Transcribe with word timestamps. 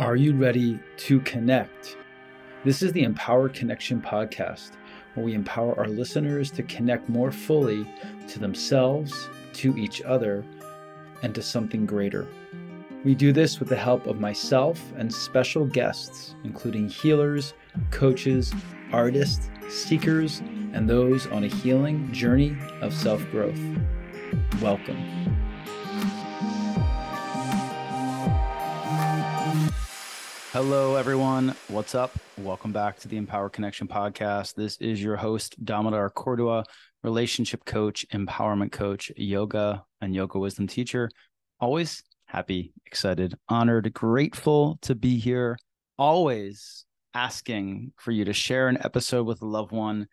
Are 0.00 0.16
you 0.16 0.34
ready 0.34 0.80
to 0.96 1.20
connect? 1.20 1.98
This 2.64 2.80
is 2.80 2.90
the 2.94 3.02
Empowered 3.02 3.52
Connection 3.52 4.00
podcast, 4.00 4.70
where 5.12 5.26
we 5.26 5.34
empower 5.34 5.78
our 5.78 5.88
listeners 5.88 6.50
to 6.52 6.62
connect 6.62 7.10
more 7.10 7.30
fully 7.30 7.86
to 8.28 8.38
themselves, 8.38 9.28
to 9.52 9.76
each 9.76 10.00
other, 10.00 10.42
and 11.22 11.34
to 11.34 11.42
something 11.42 11.84
greater. 11.84 12.26
We 13.04 13.14
do 13.14 13.30
this 13.30 13.60
with 13.60 13.68
the 13.68 13.76
help 13.76 14.06
of 14.06 14.18
myself 14.18 14.80
and 14.96 15.12
special 15.12 15.66
guests, 15.66 16.34
including 16.44 16.88
healers, 16.88 17.52
coaches, 17.90 18.54
artists, 18.94 19.50
seekers, 19.68 20.40
and 20.72 20.88
those 20.88 21.26
on 21.26 21.44
a 21.44 21.48
healing 21.48 22.10
journey 22.10 22.56
of 22.80 22.94
self 22.94 23.22
growth. 23.30 23.60
Welcome. 24.62 25.20
Hello, 30.52 30.96
everyone. 30.96 31.54
What's 31.68 31.94
up? 31.94 32.10
Welcome 32.36 32.72
back 32.72 32.98
to 32.98 33.08
the 33.08 33.16
Empowered 33.16 33.52
Connection 33.52 33.86
podcast. 33.86 34.56
This 34.56 34.78
is 34.78 35.00
your 35.00 35.14
host, 35.14 35.64
Damodar 35.64 36.10
Cordua, 36.10 36.64
relationship 37.04 37.64
coach, 37.64 38.04
empowerment 38.12 38.72
coach, 38.72 39.12
yoga, 39.16 39.84
and 40.00 40.12
yoga 40.12 40.40
wisdom 40.40 40.66
teacher. 40.66 41.08
Always 41.60 42.02
happy, 42.24 42.72
excited, 42.84 43.36
honored, 43.48 43.92
grateful 43.92 44.80
to 44.82 44.96
be 44.96 45.18
here. 45.18 45.56
Always 45.96 46.84
asking 47.14 47.92
for 47.96 48.10
you 48.10 48.24
to 48.24 48.32
share 48.32 48.66
an 48.66 48.78
episode 48.84 49.28
with 49.28 49.42
a 49.42 49.46
loved 49.46 49.70
one 49.70 50.08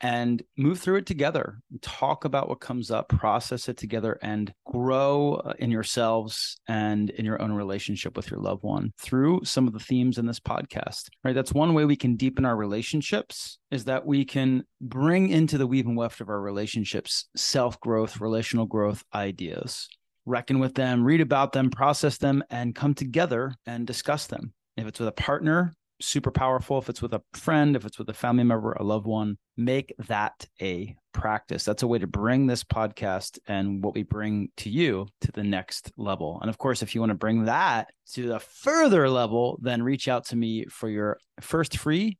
and 0.00 0.42
move 0.56 0.78
through 0.78 0.96
it 0.96 1.06
together. 1.06 1.58
Talk 1.82 2.24
about 2.24 2.48
what 2.48 2.60
comes 2.60 2.90
up, 2.90 3.08
process 3.08 3.68
it 3.68 3.76
together, 3.76 4.18
and 4.22 4.52
grow 4.66 5.34
uh, 5.34 5.54
in 5.58 5.70
yourselves 5.70 6.60
and 6.68 7.10
in 7.10 7.24
your 7.24 7.40
own 7.42 7.52
relationship 7.52 8.16
with 8.16 8.30
your 8.30 8.40
loved 8.40 8.62
one 8.62 8.92
through 8.98 9.40
some 9.44 9.66
of 9.66 9.72
the 9.72 9.80
themes 9.80 10.18
in 10.18 10.26
this 10.26 10.40
podcast. 10.40 11.08
Right. 11.24 11.34
That's 11.34 11.52
one 11.52 11.74
way 11.74 11.84
we 11.84 11.96
can 11.96 12.16
deepen 12.16 12.44
our 12.44 12.56
relationships 12.56 13.58
is 13.70 13.84
that 13.84 14.06
we 14.06 14.24
can 14.24 14.64
bring 14.80 15.30
into 15.30 15.58
the 15.58 15.66
weave 15.66 15.86
and 15.86 15.96
weft 15.96 16.20
of 16.20 16.28
our 16.28 16.40
relationships 16.40 17.28
self 17.36 17.80
growth, 17.80 18.20
relational 18.20 18.66
growth 18.66 19.04
ideas. 19.14 19.88
Reckon 20.26 20.58
with 20.58 20.74
them, 20.74 21.04
read 21.04 21.22
about 21.22 21.52
them, 21.52 21.70
process 21.70 22.18
them, 22.18 22.44
and 22.50 22.74
come 22.74 22.94
together 22.94 23.54
and 23.66 23.86
discuss 23.86 24.26
them. 24.26 24.52
If 24.76 24.86
it's 24.86 25.00
with 25.00 25.08
a 25.08 25.12
partner, 25.12 25.72
super 26.00 26.30
powerful. 26.30 26.78
If 26.78 26.88
it's 26.88 27.02
with 27.02 27.14
a 27.14 27.22
friend, 27.32 27.76
if 27.76 27.84
it's 27.84 27.98
with 27.98 28.08
a 28.08 28.14
family 28.14 28.44
member, 28.44 28.72
a 28.72 28.82
loved 28.82 29.06
one, 29.06 29.36
make 29.56 29.94
that 30.06 30.46
a 30.60 30.96
practice. 31.12 31.64
That's 31.64 31.82
a 31.82 31.86
way 31.86 31.98
to 31.98 32.06
bring 32.06 32.46
this 32.46 32.64
podcast 32.64 33.38
and 33.46 33.82
what 33.82 33.94
we 33.94 34.02
bring 34.02 34.50
to 34.58 34.70
you 34.70 35.06
to 35.22 35.32
the 35.32 35.42
next 35.42 35.92
level. 35.96 36.38
And 36.40 36.48
of 36.48 36.58
course, 36.58 36.82
if 36.82 36.94
you 36.94 37.00
want 37.00 37.10
to 37.10 37.16
bring 37.16 37.44
that 37.44 37.88
to 38.12 38.34
a 38.34 38.40
further 38.40 39.08
level, 39.10 39.58
then 39.62 39.82
reach 39.82 40.08
out 40.08 40.26
to 40.26 40.36
me 40.36 40.66
for 40.66 40.88
your 40.88 41.18
first 41.40 41.76
free 41.78 42.18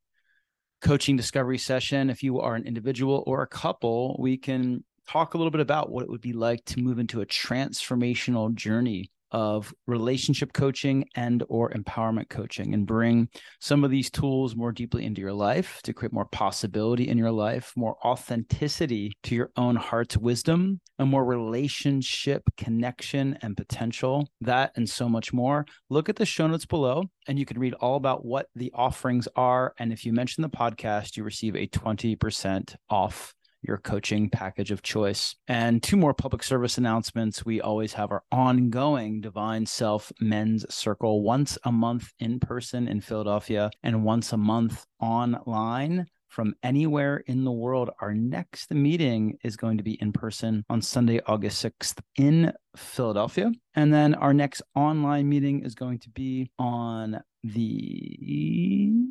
coaching 0.81 1.17
discovery 1.17 1.59
session. 1.59 2.11
If 2.11 2.23
you 2.23 2.41
are 2.41 2.55
an 2.55 2.67
individual 2.67 3.25
or 3.27 3.43
a 3.43 3.49
couple, 3.49 4.17
we 4.19 4.37
can 4.37 4.85
talk 5.09 5.35
a 5.35 5.39
little 5.39 5.51
bit 5.51 5.61
about 5.61 5.91
what 5.91 6.03
it 6.03 6.11
would 6.11 6.21
be 6.21 6.33
like 6.33 6.65
to 6.67 6.81
move 6.81 6.99
into 6.99 7.21
a 7.21 7.27
transformational 7.27 8.55
journey 8.55 9.11
of 9.31 9.73
relationship 9.87 10.53
coaching 10.53 11.09
and 11.15 11.43
or 11.49 11.71
empowerment 11.71 12.29
coaching 12.29 12.75
and 12.75 12.87
bring 12.87 13.29
some 13.61 13.85
of 13.85 13.91
these 13.91 14.11
tools 14.11 14.57
more 14.57 14.73
deeply 14.73 15.05
into 15.05 15.21
your 15.21 15.33
life 15.33 15.81
to 15.83 15.93
create 15.93 16.13
more 16.13 16.27
possibility 16.27 17.09
in 17.09 17.19
your 17.19 17.33
life 17.33 17.73
more 17.77 17.97
authenticity 18.05 19.13
to 19.23 19.35
your 19.35 19.51
own 19.57 19.77
heart's 19.77 20.17
wisdom 20.17 20.81
a 20.99 21.07
more 21.07 21.25
relationship 21.25 22.43
connection 22.57 23.39
and 23.43 23.57
potential 23.57 24.29
that 24.41 24.73
and 24.77 24.89
so 24.89 25.09
much 25.09 25.33
more. 25.33 25.65
Look 25.89 26.09
at 26.09 26.17
the 26.17 26.27
show 26.27 26.47
notes 26.47 26.67
below 26.67 27.05
and 27.27 27.39
you 27.39 27.47
can 27.47 27.59
read 27.59 27.75
all 27.75 27.97
about 27.97 28.25
what 28.25 28.49
the 28.55 28.73
offerings 28.75 29.29
are. 29.37 29.75
And 29.79 29.93
if 29.93 30.05
you 30.05 30.13
mention 30.13 30.43
the 30.43 30.49
podcast 30.49 31.17
you 31.17 31.23
receive 31.23 31.55
a 31.55 31.69
20% 31.69 32.75
off 32.91 33.35
your 33.63 33.79
coaching 33.79 34.31
package 34.31 34.71
of 34.71 34.83
choice. 34.83 35.35
And 35.47 35.83
two 35.83 35.97
more 35.97 36.15
public 36.15 36.43
service 36.43 36.79
announcements. 36.79 37.45
We 37.45 37.61
always 37.61 37.93
have 37.95 38.11
our 38.11 38.23
ongoing 38.31 39.21
Divine 39.21 39.67
Self 39.67 40.13
Men's 40.21 40.65
Circle 40.73 41.23
once 41.23 41.59
a 41.65 41.73
month 41.73 42.13
in 42.19 42.41
person 42.41 42.89
in 42.89 43.01
Philadelphia 43.01 43.71
and 43.83 44.05
once 44.05 44.33
a 44.33 44.37
month 44.37 44.87
online 45.01 46.07
from 46.29 46.55
anywhere 46.63 47.19
in 47.27 47.45
the 47.45 47.53
world. 47.53 47.91
Our 48.01 48.15
next 48.15 48.71
meeting 48.71 49.39
is 49.43 49.57
going 49.57 49.79
to 49.79 49.85
be 49.85 50.01
in 50.01 50.13
person 50.13 50.65
on 50.69 50.83
Sunday, 50.83 51.21
August 51.27 51.65
6th 51.65 52.01
in 52.17 52.53
Philadelphia. 52.77 53.51
And 53.75 53.93
then 53.93 54.15
our 54.15 54.35
next 54.35 54.63
online 54.75 55.29
meeting 55.29 55.65
is 55.65 55.75
going 55.75 55.99
to 56.01 56.11
be 56.11 56.51
on 56.59 57.21
the 57.43 59.11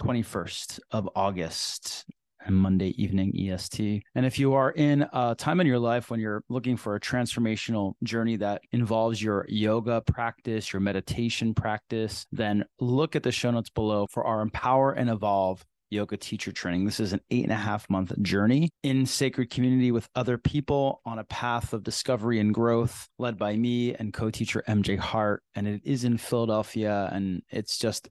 21st 0.00 0.80
of 0.90 1.08
August 1.14 2.04
and 2.46 2.56
Monday 2.56 2.94
evening 3.02 3.32
EST. 3.38 4.02
And 4.14 4.24
if 4.24 4.38
you 4.38 4.54
are 4.54 4.70
in 4.70 5.06
a 5.12 5.34
time 5.34 5.60
in 5.60 5.66
your 5.66 5.78
life 5.78 6.10
when 6.10 6.20
you're 6.20 6.42
looking 6.48 6.76
for 6.76 6.94
a 6.94 7.00
transformational 7.00 7.94
journey 8.02 8.36
that 8.36 8.62
involves 8.72 9.22
your 9.22 9.44
yoga 9.48 10.00
practice, 10.00 10.72
your 10.72 10.80
meditation 10.80 11.54
practice, 11.54 12.26
then 12.32 12.64
look 12.80 13.16
at 13.16 13.22
the 13.22 13.32
show 13.32 13.50
notes 13.50 13.70
below 13.70 14.06
for 14.10 14.24
our 14.24 14.40
Empower 14.40 14.92
and 14.92 15.10
Evolve 15.10 15.64
yoga 15.90 16.16
teacher 16.16 16.52
training. 16.52 16.84
This 16.84 17.00
is 17.00 17.12
an 17.12 17.20
eight 17.30 17.44
and 17.44 17.52
a 17.52 17.56
half 17.56 17.88
month 17.88 18.20
journey 18.22 18.70
in 18.82 19.06
sacred 19.06 19.50
community 19.50 19.90
with 19.92 20.08
other 20.14 20.38
people 20.38 21.00
on 21.04 21.18
a 21.18 21.24
path 21.24 21.72
of 21.72 21.82
discovery 21.82 22.40
and 22.40 22.52
growth, 22.52 23.08
led 23.18 23.38
by 23.38 23.56
me 23.56 23.94
and 23.94 24.12
co 24.12 24.30
teacher 24.30 24.62
MJ 24.68 24.98
Hart. 24.98 25.42
And 25.54 25.66
it 25.66 25.82
is 25.84 26.04
in 26.04 26.18
Philadelphia. 26.18 27.08
And 27.12 27.42
it's 27.50 27.78
just 27.78 28.08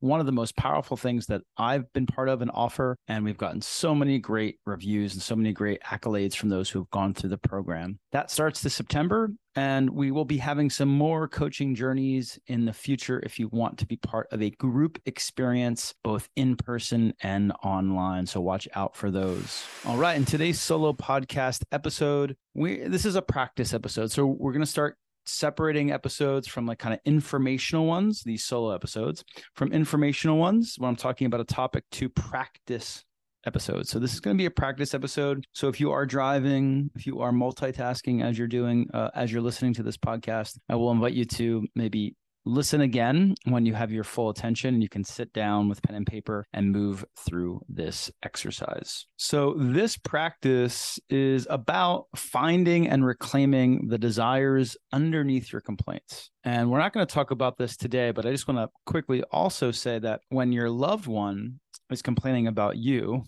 one 0.00 0.20
of 0.20 0.26
the 0.26 0.32
most 0.32 0.56
powerful 0.56 0.96
things 0.96 1.26
that 1.26 1.42
I've 1.56 1.92
been 1.92 2.06
part 2.06 2.28
of 2.28 2.42
and 2.42 2.50
offer. 2.52 2.96
And 3.08 3.24
we've 3.24 3.38
gotten 3.38 3.62
so 3.62 3.94
many 3.94 4.18
great 4.18 4.58
reviews 4.66 5.14
and 5.14 5.22
so 5.22 5.36
many 5.36 5.52
great 5.52 5.80
accolades 5.82 6.34
from 6.34 6.48
those 6.48 6.70
who 6.70 6.80
have 6.80 6.90
gone 6.90 7.14
through 7.14 7.30
the 7.30 7.38
program. 7.38 7.98
That 8.12 8.30
starts 8.30 8.60
this 8.60 8.74
September. 8.74 9.30
And 9.56 9.90
we 9.90 10.10
will 10.10 10.26
be 10.26 10.36
having 10.36 10.68
some 10.68 10.90
more 10.90 11.26
coaching 11.26 11.74
journeys 11.74 12.38
in 12.46 12.66
the 12.66 12.74
future 12.74 13.20
if 13.24 13.38
you 13.38 13.48
want 13.48 13.78
to 13.78 13.86
be 13.86 13.96
part 13.96 14.28
of 14.30 14.42
a 14.42 14.50
group 14.50 15.00
experience, 15.06 15.94
both 16.04 16.28
in 16.36 16.56
person 16.56 17.14
and 17.22 17.52
online. 17.64 18.26
So 18.26 18.40
watch 18.42 18.68
out 18.74 18.94
for 18.94 19.10
those. 19.10 19.64
All 19.86 19.96
right. 19.96 20.14
In 20.14 20.26
today's 20.26 20.60
solo 20.60 20.92
podcast 20.92 21.62
episode, 21.72 22.36
we 22.54 22.76
this 22.80 23.06
is 23.06 23.16
a 23.16 23.22
practice 23.22 23.72
episode. 23.72 24.12
So 24.12 24.26
we're 24.26 24.52
going 24.52 24.60
to 24.60 24.66
start 24.66 24.98
separating 25.24 25.90
episodes 25.90 26.46
from 26.46 26.66
like 26.66 26.78
kind 26.78 26.92
of 26.92 27.00
informational 27.06 27.86
ones, 27.86 28.22
these 28.24 28.44
solo 28.44 28.72
episodes, 28.74 29.24
from 29.54 29.72
informational 29.72 30.36
ones 30.36 30.76
when 30.78 30.88
I'm 30.88 30.96
talking 30.96 31.26
about 31.26 31.40
a 31.40 31.44
topic 31.44 31.84
to 31.92 32.10
practice 32.10 33.05
episode. 33.46 33.86
So 33.88 33.98
this 33.98 34.12
is 34.12 34.20
going 34.20 34.36
to 34.36 34.40
be 34.40 34.46
a 34.46 34.50
practice 34.50 34.94
episode. 34.94 35.44
So 35.52 35.68
if 35.68 35.80
you 35.80 35.92
are 35.92 36.04
driving, 36.04 36.90
if 36.94 37.06
you 37.06 37.20
are 37.20 37.32
multitasking 37.32 38.24
as 38.24 38.38
you're 38.38 38.48
doing, 38.48 38.88
uh, 38.92 39.10
as 39.14 39.32
you're 39.32 39.42
listening 39.42 39.74
to 39.74 39.82
this 39.82 39.96
podcast, 39.96 40.58
I 40.68 40.74
will 40.74 40.90
invite 40.90 41.14
you 41.14 41.24
to 41.24 41.66
maybe 41.74 42.16
listen 42.46 42.80
again 42.80 43.34
when 43.44 43.66
you 43.66 43.74
have 43.74 43.90
your 43.90 44.04
full 44.04 44.30
attention 44.30 44.72
and 44.72 44.82
you 44.82 44.88
can 44.88 45.04
sit 45.04 45.32
down 45.32 45.68
with 45.68 45.82
pen 45.82 45.96
and 45.96 46.06
paper 46.06 46.46
and 46.52 46.70
move 46.70 47.04
through 47.26 47.60
this 47.68 48.10
exercise. 48.22 49.06
So, 49.16 49.54
this 49.58 49.96
practice 49.96 50.98
is 51.10 51.46
about 51.50 52.06
finding 52.14 52.88
and 52.88 53.04
reclaiming 53.04 53.88
the 53.88 53.98
desires 53.98 54.76
underneath 54.92 55.52
your 55.52 55.60
complaints. 55.60 56.30
And 56.44 56.70
we're 56.70 56.78
not 56.78 56.92
going 56.92 57.04
to 57.04 57.12
talk 57.12 57.32
about 57.32 57.58
this 57.58 57.76
today, 57.76 58.12
but 58.12 58.24
I 58.24 58.30
just 58.30 58.46
want 58.46 58.58
to 58.58 58.70
quickly 58.86 59.24
also 59.32 59.72
say 59.72 59.98
that 59.98 60.20
when 60.28 60.52
your 60.52 60.70
loved 60.70 61.08
one 61.08 61.58
is 61.90 62.02
complaining 62.02 62.46
about 62.46 62.76
you 62.76 63.24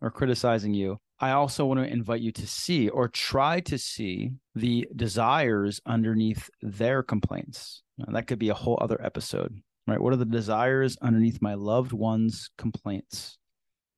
or 0.00 0.10
criticizing 0.10 0.74
you, 0.74 0.98
I 1.18 1.32
also 1.32 1.66
want 1.66 1.80
to 1.80 1.92
invite 1.92 2.22
you 2.22 2.32
to 2.32 2.46
see 2.46 2.88
or 2.88 3.08
try 3.08 3.60
to 3.60 3.76
see 3.76 4.32
the 4.54 4.88
desires 4.96 5.80
underneath 5.84 6.48
their 6.62 7.02
complaints. 7.02 7.82
Now, 7.98 8.12
that 8.14 8.26
could 8.26 8.38
be 8.38 8.48
a 8.48 8.54
whole 8.54 8.78
other 8.80 9.00
episode, 9.04 9.60
right? 9.86 10.00
What 10.00 10.14
are 10.14 10.16
the 10.16 10.24
desires 10.24 10.96
underneath 11.02 11.42
my 11.42 11.54
loved 11.54 11.92
one's 11.92 12.48
complaints? 12.56 13.36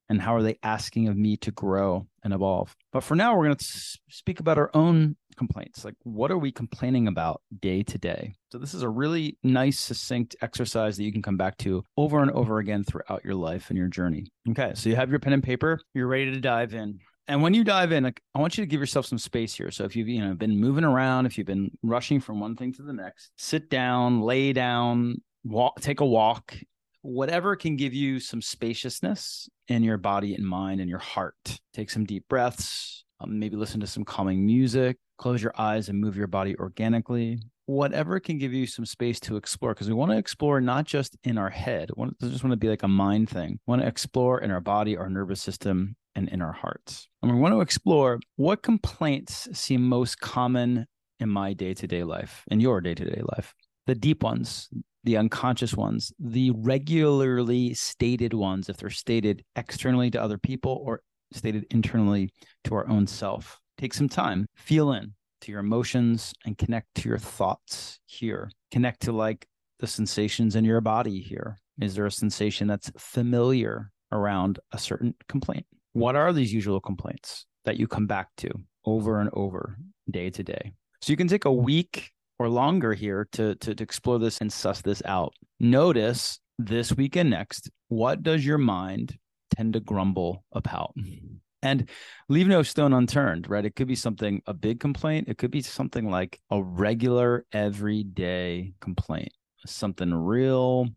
And 0.08 0.20
how 0.20 0.34
are 0.34 0.42
they 0.42 0.58
asking 0.62 1.08
of 1.08 1.16
me 1.16 1.36
to 1.38 1.52
grow 1.52 2.08
and 2.24 2.34
evolve? 2.34 2.76
But 2.92 3.04
for 3.04 3.14
now, 3.14 3.36
we're 3.36 3.46
going 3.46 3.56
to 3.56 3.98
speak 4.10 4.40
about 4.40 4.58
our 4.58 4.70
own 4.74 5.16
complaints. 5.36 5.84
Like, 5.84 5.94
what 6.02 6.30
are 6.30 6.38
we 6.38 6.52
complaining 6.52 7.08
about 7.08 7.42
day 7.60 7.82
to 7.82 7.98
day? 7.98 8.34
So, 8.50 8.58
this 8.58 8.74
is 8.74 8.82
a 8.82 8.88
really 8.88 9.38
nice, 9.42 9.78
succinct 9.78 10.36
exercise 10.42 10.96
that 10.96 11.04
you 11.04 11.12
can 11.12 11.22
come 11.22 11.36
back 11.36 11.56
to 11.58 11.84
over 11.96 12.20
and 12.20 12.30
over 12.30 12.58
again 12.58 12.84
throughout 12.84 13.24
your 13.24 13.34
life 13.34 13.70
and 13.70 13.78
your 13.78 13.88
journey. 13.88 14.26
Okay. 14.50 14.72
So, 14.74 14.88
you 14.88 14.96
have 14.96 15.10
your 15.10 15.20
pen 15.20 15.32
and 15.32 15.42
paper, 15.42 15.80
you're 15.94 16.08
ready 16.08 16.30
to 16.32 16.40
dive 16.40 16.74
in. 16.74 17.00
And 17.28 17.42
when 17.42 17.54
you 17.54 17.64
dive 17.64 17.92
in, 17.92 18.04
I 18.04 18.38
want 18.38 18.58
you 18.58 18.64
to 18.64 18.68
give 18.68 18.80
yourself 18.80 19.06
some 19.06 19.18
space 19.18 19.54
here. 19.54 19.70
So 19.70 19.84
if 19.84 19.94
you've 19.94 20.08
you 20.08 20.20
know 20.20 20.34
been 20.34 20.58
moving 20.58 20.84
around, 20.84 21.26
if 21.26 21.38
you've 21.38 21.46
been 21.46 21.70
rushing 21.82 22.20
from 22.20 22.40
one 22.40 22.56
thing 22.56 22.72
to 22.74 22.82
the 22.82 22.92
next, 22.92 23.30
sit 23.36 23.70
down, 23.70 24.22
lay 24.22 24.52
down, 24.52 25.22
walk, 25.44 25.80
take 25.80 26.00
a 26.00 26.06
walk, 26.06 26.54
whatever 27.02 27.54
can 27.56 27.76
give 27.76 27.94
you 27.94 28.18
some 28.18 28.42
spaciousness 28.42 29.48
in 29.68 29.82
your 29.82 29.98
body 29.98 30.34
and 30.34 30.46
mind 30.46 30.80
and 30.80 30.90
your 30.90 30.98
heart. 30.98 31.60
Take 31.72 31.90
some 31.90 32.04
deep 32.04 32.26
breaths. 32.28 33.04
Um, 33.22 33.38
maybe 33.38 33.56
listen 33.56 33.80
to 33.80 33.86
some 33.86 34.04
calming 34.04 34.44
music. 34.44 34.96
Close 35.18 35.42
your 35.42 35.52
eyes 35.56 35.88
and 35.88 36.00
move 36.00 36.16
your 36.16 36.26
body 36.26 36.56
organically 36.56 37.40
whatever 37.66 38.20
can 38.20 38.38
give 38.38 38.52
you 38.52 38.66
some 38.66 38.84
space 38.84 39.20
to 39.20 39.36
explore 39.36 39.74
because 39.74 39.88
we 39.88 39.94
want 39.94 40.10
to 40.10 40.18
explore 40.18 40.60
not 40.60 40.84
just 40.84 41.16
in 41.24 41.38
our 41.38 41.50
head. 41.50 41.90
We 41.96 42.08
just 42.20 42.44
want 42.44 42.52
to 42.52 42.56
be 42.56 42.68
like 42.68 42.82
a 42.82 42.88
mind 42.88 43.30
thing. 43.30 43.58
We 43.66 43.72
want 43.72 43.82
to 43.82 43.88
explore 43.88 44.40
in 44.40 44.50
our 44.50 44.60
body, 44.60 44.96
our 44.96 45.08
nervous 45.08 45.40
system, 45.40 45.96
and 46.14 46.28
in 46.28 46.42
our 46.42 46.52
hearts. 46.52 47.08
And 47.22 47.32
we 47.32 47.38
want 47.38 47.54
to 47.54 47.60
explore 47.60 48.20
what 48.36 48.62
complaints 48.62 49.48
seem 49.52 49.82
most 49.82 50.20
common 50.20 50.86
in 51.20 51.28
my 51.28 51.52
day 51.52 51.74
to 51.74 51.86
day 51.86 52.04
life, 52.04 52.44
in 52.50 52.60
your 52.60 52.80
day 52.80 52.94
to 52.94 53.04
day 53.04 53.22
life. 53.36 53.54
The 53.86 53.94
deep 53.94 54.22
ones, 54.22 54.68
the 55.04 55.16
unconscious 55.16 55.74
ones, 55.74 56.12
the 56.18 56.50
regularly 56.50 57.74
stated 57.74 58.34
ones, 58.34 58.68
if 58.68 58.76
they're 58.76 58.90
stated 58.90 59.44
externally 59.56 60.10
to 60.10 60.22
other 60.22 60.38
people 60.38 60.82
or 60.84 61.02
stated 61.32 61.66
internally 61.70 62.30
to 62.64 62.74
our 62.74 62.88
own 62.88 63.06
self. 63.06 63.60
Take 63.78 63.94
some 63.94 64.08
time, 64.08 64.46
feel 64.54 64.92
in 64.92 65.14
to 65.42 65.50
your 65.50 65.60
emotions 65.60 66.32
and 66.44 66.56
connect 66.56 66.94
to 66.96 67.08
your 67.08 67.18
thoughts 67.18 67.98
here. 68.06 68.50
Connect 68.70 69.00
to 69.02 69.12
like 69.12 69.46
the 69.80 69.86
sensations 69.86 70.56
in 70.56 70.64
your 70.64 70.80
body 70.80 71.20
here. 71.20 71.58
Is 71.80 71.94
there 71.94 72.06
a 72.06 72.12
sensation 72.12 72.68
that's 72.68 72.90
familiar 72.96 73.90
around 74.12 74.60
a 74.72 74.78
certain 74.78 75.14
complaint? 75.28 75.66
What 75.94 76.16
are 76.16 76.32
these 76.32 76.52
usual 76.52 76.80
complaints 76.80 77.46
that 77.64 77.76
you 77.76 77.86
come 77.88 78.06
back 78.06 78.28
to 78.38 78.50
over 78.84 79.20
and 79.20 79.30
over, 79.32 79.76
day 80.10 80.30
to 80.30 80.42
day? 80.42 80.72
So 81.00 81.12
you 81.12 81.16
can 81.16 81.28
take 81.28 81.44
a 81.44 81.52
week 81.52 82.10
or 82.38 82.48
longer 82.48 82.94
here 82.94 83.26
to, 83.32 83.54
to, 83.56 83.74
to 83.74 83.82
explore 83.82 84.18
this 84.18 84.40
and 84.40 84.52
suss 84.52 84.80
this 84.82 85.02
out. 85.04 85.34
Notice 85.58 86.38
this 86.58 86.92
week 86.92 87.16
and 87.16 87.30
next, 87.30 87.70
what 87.88 88.22
does 88.22 88.46
your 88.46 88.58
mind 88.58 89.18
tend 89.54 89.74
to 89.74 89.80
grumble 89.80 90.44
about? 90.52 90.94
Mm-hmm. 90.96 91.36
And 91.64 91.88
leave 92.28 92.48
no 92.48 92.64
stone 92.64 92.92
unturned, 92.92 93.48
right? 93.48 93.64
It 93.64 93.76
could 93.76 93.86
be 93.86 93.94
something, 93.94 94.42
a 94.46 94.54
big 94.54 94.80
complaint. 94.80 95.28
It 95.28 95.38
could 95.38 95.52
be 95.52 95.62
something 95.62 96.10
like 96.10 96.40
a 96.50 96.60
regular, 96.60 97.46
everyday 97.52 98.74
complaint, 98.80 99.32
something 99.64 100.12
real 100.12 100.88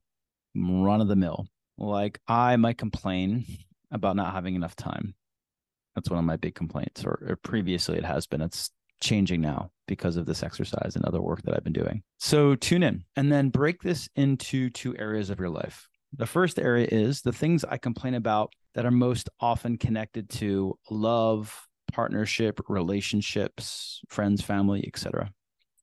run 0.56 1.02
of 1.02 1.08
the 1.08 1.16
mill. 1.16 1.46
Like 1.78 2.20
I 2.28 2.56
might 2.56 2.80
complain 2.80 3.46
about 3.92 4.16
not 4.16 4.34
having 4.34 4.56
enough 4.56 4.76
time. 4.76 5.14
That's 5.94 6.10
one 6.10 6.20
of 6.20 6.26
my 6.26 6.36
big 6.38 6.56
complaints, 6.56 7.06
or, 7.06 7.24
or 7.28 7.40
previously 7.44 7.98
it 7.98 8.06
has 8.06 8.26
been. 8.26 8.42
It's 8.42 8.72
changing 9.02 9.42
now 9.42 9.72
because 9.88 10.18
of 10.18 10.26
this 10.26 10.42
exercise 10.42 10.96
and 10.96 11.06
other 11.06 11.22
work 11.22 11.44
that 11.44 11.56
I've 11.56 11.64
been 11.64 11.74
doing. 11.74 12.02
So 12.18 12.56
tune 12.56 12.82
in 12.82 13.04
and 13.16 13.32
then 13.32 13.50
break 13.50 13.84
this 13.84 14.10
into 14.16 14.70
two 14.70 14.98
areas 14.98 15.30
of 15.30 15.40
your 15.40 15.50
life. 15.50 15.88
The 16.18 16.26
first 16.26 16.60
area 16.60 16.88
is 16.90 17.22
the 17.22 17.34
things 17.34 17.66
I 17.66 17.78
complain 17.78 18.14
about 18.14 18.54
that 18.74 18.86
are 18.86 18.92
most 18.92 19.30
often 19.40 19.78
connected 19.78 20.30
to 20.32 20.78
love, 20.90 21.68
partnership, 21.92 22.60
relationships, 22.70 24.02
friends, 24.10 24.42
family, 24.42 24.84
etc. 24.88 25.30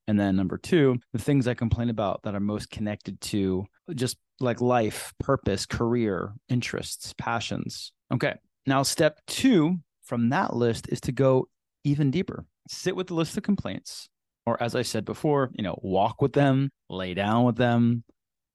And 0.09 0.19
then 0.19 0.37
number 0.37 0.59
two, 0.59 0.97
the 1.13 1.19
things 1.19 1.47
I 1.47 1.55
complain 1.55 1.91
about 1.91 2.23
that 2.23 2.35
are 2.35 2.41
most 2.41 2.71
connected 2.71 3.21
to 3.23 3.67
just 3.95 4.17
like 4.41 4.61
life, 4.61 5.13
purpose, 5.21 5.67
career, 5.67 6.33
interests, 6.49 7.15
passions. 7.19 7.93
Okay. 8.13 8.35
Now, 8.67 8.83
step 8.83 9.21
two 9.27 9.79
from 10.03 10.31
that 10.31 10.55
list 10.55 10.89
is 10.89 11.01
to 11.03 11.13
go 11.13 11.49
even 11.85 12.11
deeper. 12.11 12.45
Sit 12.69 12.97
with 12.97 13.09
the 13.09 13.15
list 13.15 13.37
of 13.37 13.43
complaints, 13.43 14.09
or 14.47 14.61
as 14.63 14.75
I 14.75 14.83
said 14.83 15.05
before, 15.05 15.51
you 15.53 15.63
know, 15.63 15.79
walk 15.83 16.23
with 16.23 16.33
them, 16.33 16.71
lay 16.89 17.15
down 17.15 17.45
with 17.45 17.57
them, 17.57 18.05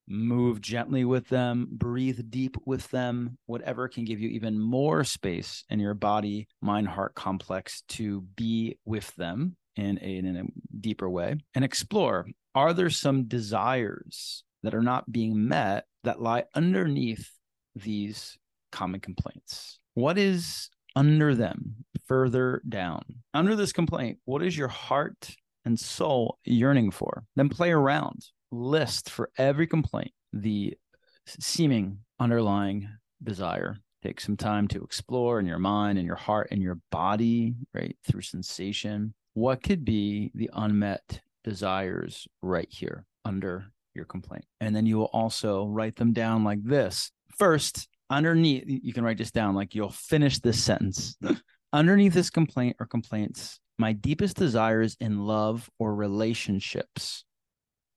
move 0.08 0.62
gently 0.62 1.06
with 1.06 1.28
them, 1.30 1.68
breathe 1.72 2.20
deep 2.30 2.58
with 2.66 2.90
them, 2.90 3.38
whatever 3.46 3.88
can 3.88 4.06
give 4.06 4.20
you 4.20 4.30
even 4.30 4.60
more 4.60 5.04
space 5.04 5.64
in 5.70 5.80
your 5.80 5.94
body, 5.94 6.48
mind, 6.62 6.88
heart 6.88 7.16
complex 7.16 7.82
to 7.90 8.22
be 8.36 8.78
with 8.86 9.16
them 9.16 9.56
in 9.76 10.00
a, 10.02 10.18
in 10.18 10.38
a 10.38 10.44
deeper 10.80 11.10
way 11.10 11.36
and 11.54 11.64
explore 11.64 12.26
are 12.56 12.74
there 12.74 12.90
some 12.90 13.26
desires 13.26 14.44
that 14.64 14.74
are 14.74 14.82
not 14.82 15.12
being 15.12 15.48
met 15.48 15.86
that 16.04 16.20
lie 16.20 16.46
underneath 16.56 17.30
these 17.76 18.36
common 18.72 19.00
complaints? 19.00 19.78
What 19.94 20.18
is 20.18 20.72
under 20.96 21.36
them 21.36 21.86
further 22.08 22.64
down? 22.68 23.04
Under 23.34 23.56
this 23.56 23.72
complaint, 23.72 24.18
what 24.26 24.42
is 24.42 24.58
your 24.58 24.70
heart 24.70 25.36
and 25.66 25.80
soul 25.80 26.40
yearning 26.46 26.90
for? 26.90 27.26
Then 27.36 27.48
play 27.48 27.70
around, 27.70 28.26
list 28.52 29.10
for 29.10 29.30
every 29.38 29.68
complaint 29.68 30.12
the 30.34 30.78
seeming 31.26 32.00
underlying 32.20 32.90
desire. 33.24 33.78
Take 34.04 34.22
some 34.22 34.38
time 34.38 34.68
to 34.70 34.84
explore 34.84 35.40
in 35.40 35.46
your 35.46 35.60
mind 35.60 35.98
and 35.98 36.06
your 36.06 36.16
heart 36.16 36.50
and 36.52 36.62
your 36.62 36.80
body, 36.92 37.56
right? 37.74 37.98
Through 38.08 38.22
sensation. 38.22 39.14
What 39.34 39.64
could 39.64 39.84
be 39.84 40.32
the 40.36 40.50
unmet 40.54 41.22
desires 41.44 42.28
right 42.42 42.68
here 42.70 43.06
under 43.26 43.66
your 43.98 44.06
complaint. 44.06 44.46
And 44.62 44.76
then 44.76 44.86
you 44.86 44.98
will 44.98 45.06
also 45.06 45.66
write 45.66 45.98
them 45.98 46.14
down 46.14 46.44
like 46.44 46.64
this. 46.64 47.12
First, 47.38 47.88
underneath, 48.10 48.64
you 48.68 48.94
can 48.94 49.04
write 49.04 49.18
this 49.18 49.32
down 49.32 49.56
like 49.56 49.76
you'll 49.76 49.90
finish 49.90 50.40
this 50.40 50.64
sentence. 50.64 51.18
underneath 51.74 52.14
this 52.14 52.30
complaint 52.30 52.78
or 52.80 52.86
complaints, 52.86 53.60
my 53.78 53.94
deepest 53.94 54.38
desires 54.38 54.96
in 55.00 55.26
love 55.26 55.70
or 55.80 55.94
relationships 55.94 57.26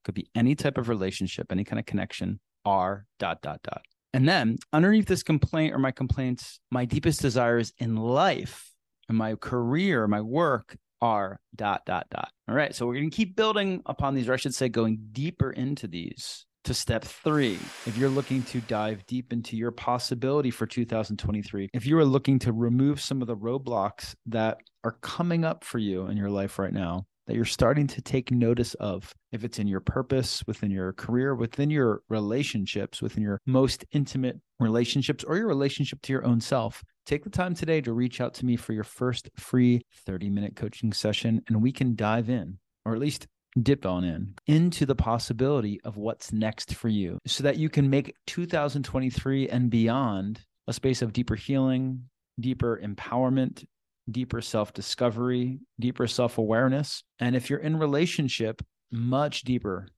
could 0.04 0.14
be 0.14 0.28
any 0.34 0.54
type 0.54 0.78
of 0.78 0.88
relationship, 0.88 1.46
any 1.50 1.64
kind 1.64 1.78
of 1.78 1.86
connection 1.86 2.40
are 2.64 3.06
dot, 3.18 3.42
dot, 3.42 3.60
dot. 3.62 3.82
And 4.12 4.28
then 4.28 4.58
underneath 4.72 5.06
this 5.06 5.22
complaint 5.22 5.74
or 5.74 5.78
my 5.78 5.92
complaints, 5.92 6.60
my 6.70 6.84
deepest 6.84 7.20
desires 7.20 7.72
in 7.78 7.96
life 7.96 8.70
and 9.08 9.16
my 9.16 9.34
career, 9.36 10.06
my 10.08 10.20
work 10.20 10.76
are 11.00 11.40
dot 11.54 11.86
dot 11.86 12.06
dot. 12.10 12.30
All 12.48 12.54
right. 12.54 12.74
So 12.74 12.86
we're 12.86 12.94
going 12.94 13.10
to 13.10 13.16
keep 13.16 13.36
building 13.36 13.82
upon 13.86 14.14
these, 14.14 14.28
or 14.28 14.34
I 14.34 14.36
should 14.36 14.54
say, 14.54 14.68
going 14.68 14.98
deeper 15.12 15.50
into 15.50 15.86
these 15.86 16.44
to 16.64 16.74
step 16.74 17.04
three. 17.04 17.58
If 17.86 17.96
you're 17.96 18.10
looking 18.10 18.42
to 18.44 18.60
dive 18.60 19.06
deep 19.06 19.32
into 19.32 19.56
your 19.56 19.70
possibility 19.70 20.50
for 20.50 20.66
2023, 20.66 21.70
if 21.72 21.86
you 21.86 21.96
are 21.98 22.04
looking 22.04 22.38
to 22.40 22.52
remove 22.52 23.00
some 23.00 23.22
of 23.22 23.28
the 23.28 23.36
roadblocks 23.36 24.14
that 24.26 24.58
are 24.84 24.96
coming 25.00 25.44
up 25.44 25.64
for 25.64 25.78
you 25.78 26.06
in 26.06 26.16
your 26.16 26.30
life 26.30 26.58
right 26.58 26.72
now, 26.72 27.06
that 27.26 27.36
you're 27.36 27.44
starting 27.44 27.86
to 27.86 28.02
take 28.02 28.30
notice 28.30 28.74
of, 28.74 29.14
if 29.32 29.44
it's 29.44 29.58
in 29.58 29.66
your 29.66 29.80
purpose, 29.80 30.42
within 30.46 30.70
your 30.70 30.92
career, 30.92 31.34
within 31.34 31.70
your 31.70 32.02
relationships, 32.08 33.00
within 33.00 33.22
your 33.22 33.40
most 33.46 33.84
intimate 33.92 34.40
relationships, 34.58 35.24
or 35.24 35.36
your 35.36 35.46
relationship 35.46 36.00
to 36.02 36.12
your 36.12 36.24
own 36.24 36.40
self, 36.40 36.82
take 37.06 37.24
the 37.24 37.30
time 37.30 37.54
today 37.54 37.80
to 37.80 37.92
reach 37.92 38.20
out 38.20 38.34
to 38.34 38.46
me 38.46 38.56
for 38.56 38.72
your 38.72 38.84
first 38.84 39.30
free 39.36 39.82
30 40.06 40.30
minute 40.30 40.56
coaching 40.56 40.92
session, 40.92 41.42
and 41.48 41.62
we 41.62 41.72
can 41.72 41.94
dive 41.94 42.28
in, 42.28 42.58
or 42.84 42.94
at 42.94 43.00
least 43.00 43.26
dip 43.60 43.84
on 43.84 44.04
in, 44.04 44.34
into 44.46 44.86
the 44.86 44.94
possibility 44.94 45.80
of 45.84 45.96
what's 45.96 46.32
next 46.32 46.74
for 46.74 46.88
you 46.88 47.18
so 47.26 47.42
that 47.42 47.56
you 47.56 47.68
can 47.68 47.90
make 47.90 48.14
2023 48.26 49.48
and 49.48 49.70
beyond 49.70 50.40
a 50.68 50.72
space 50.72 51.02
of 51.02 51.12
deeper 51.12 51.34
healing, 51.34 52.04
deeper 52.38 52.80
empowerment, 52.82 53.64
deeper 54.12 54.40
self 54.40 54.72
discovery, 54.72 55.60
deeper 55.78 56.06
self 56.06 56.38
awareness. 56.38 57.02
And 57.18 57.36
if 57.36 57.50
you're 57.50 57.58
in 57.58 57.78
relationship, 57.78 58.62
much 58.90 59.42
deeper 59.42 59.88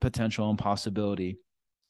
potential 0.00 0.50
and 0.50 0.58
possibility, 0.58 1.38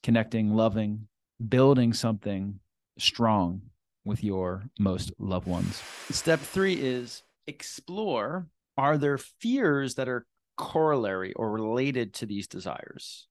connecting, 0.03 0.53
loving, 0.53 1.07
building 1.49 1.93
something 1.93 2.59
strong 2.97 3.61
with 4.05 4.23
your 4.23 4.63
most 4.79 5.11
loved 5.19 5.47
ones. 5.47 5.81
Step 6.09 6.39
three 6.39 6.73
is 6.75 7.23
explore 7.45 8.47
are 8.77 8.97
there 8.97 9.17
fears 9.17 9.95
that 9.95 10.07
are 10.07 10.25
corollary 10.55 11.33
or 11.33 11.51
related 11.51 12.13
to 12.13 12.25
these 12.25 12.47
desires? 12.47 13.27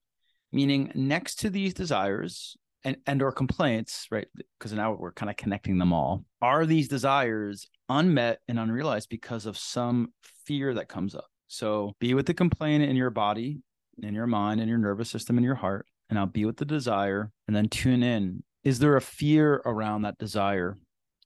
Meaning, 0.52 0.90
next 0.94 1.36
to 1.40 1.50
these 1.50 1.74
desires, 1.74 2.56
and, 2.84 2.96
and 3.06 3.22
or 3.22 3.32
complaints 3.32 4.06
right? 4.10 4.28
Because 4.58 4.72
now 4.72 4.92
we're 4.92 5.12
kind 5.12 5.30
of 5.30 5.36
connecting 5.36 5.78
them 5.78 5.92
all. 5.92 6.24
Are 6.40 6.66
these 6.66 6.88
desires 6.88 7.68
unmet 7.88 8.40
and 8.48 8.58
unrealized 8.58 9.08
because 9.08 9.46
of 9.46 9.56
some 9.56 10.12
fear 10.44 10.74
that 10.74 10.88
comes 10.88 11.14
up? 11.14 11.26
So 11.48 11.92
be 12.00 12.14
with 12.14 12.26
the 12.26 12.34
complaint 12.34 12.82
in 12.84 12.96
your 12.96 13.10
body 13.10 13.60
in 14.02 14.14
your 14.14 14.26
mind 14.26 14.60
in 14.60 14.68
your 14.68 14.78
nervous 14.78 15.10
system 15.10 15.38
in 15.38 15.44
your 15.44 15.54
heart 15.54 15.86
and 16.10 16.18
i'll 16.18 16.26
be 16.26 16.44
with 16.44 16.58
the 16.58 16.64
desire 16.64 17.30
and 17.46 17.56
then 17.56 17.68
tune 17.68 18.02
in. 18.02 18.42
Is 18.64 18.78
there 18.78 18.96
a 18.96 19.00
fear 19.00 19.62
around 19.64 20.02
that 20.02 20.18
desire 20.18 20.76